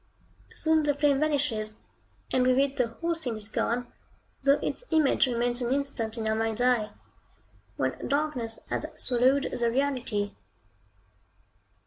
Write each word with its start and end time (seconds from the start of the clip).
Soon 0.51 0.81
the 0.81 0.95
flame 0.95 1.19
vanishes, 1.19 1.77
and 2.33 2.43
with 2.47 2.57
it 2.57 2.75
the 2.75 2.87
whole 2.87 3.13
scene 3.13 3.35
is 3.35 3.47
gone, 3.47 3.85
though 4.41 4.57
its 4.63 4.83
image 4.89 5.27
remains 5.27 5.61
an 5.61 5.71
instant 5.71 6.17
in 6.17 6.25
your 6.25 6.33
mind's 6.33 6.59
eye, 6.59 6.89
when 7.75 8.07
darkness 8.07 8.65
has 8.71 8.87
swallowed 8.97 9.51
the 9.55 9.69
reality. 9.69 10.33